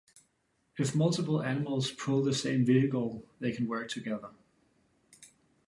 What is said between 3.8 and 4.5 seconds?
together.